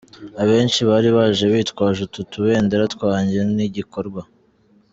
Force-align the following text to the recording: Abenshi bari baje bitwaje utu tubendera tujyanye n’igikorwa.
Abenshi 0.41 0.79
bari 0.89 1.09
baje 1.17 1.43
bitwaje 1.53 1.99
utu 2.07 2.21
tubendera 2.31 2.83
tujyanye 2.91 3.39
n’igikorwa. 3.55 4.21